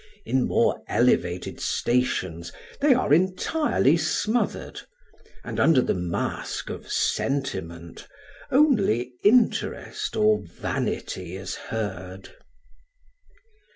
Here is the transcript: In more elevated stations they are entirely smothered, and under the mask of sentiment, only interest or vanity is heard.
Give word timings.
In 0.25 0.47
more 0.47 0.81
elevated 0.87 1.59
stations 1.59 2.51
they 2.79 2.95
are 2.95 3.13
entirely 3.13 3.97
smothered, 3.97 4.81
and 5.43 5.59
under 5.59 5.79
the 5.79 5.93
mask 5.93 6.71
of 6.71 6.91
sentiment, 6.91 8.07
only 8.49 9.13
interest 9.23 10.15
or 10.15 10.41
vanity 10.43 11.35
is 11.37 11.53
heard. 11.55 12.33